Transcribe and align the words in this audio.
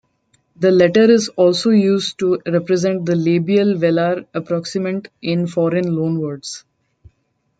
The 0.55 0.71
letter 0.71 1.03
is 1.11 1.29
also 1.35 1.69
used 1.69 2.17
to 2.17 2.41
represent 2.47 3.05
the 3.05 3.15
labial-velar 3.15 4.25
approximant 4.33 5.09
in 5.21 5.45
foreign 5.45 5.89
loanwords. 5.95 6.63